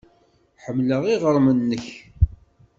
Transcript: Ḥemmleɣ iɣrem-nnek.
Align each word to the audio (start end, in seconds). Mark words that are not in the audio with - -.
Ḥemmleɣ 0.63 1.03
iɣrem-nnek. 1.13 1.85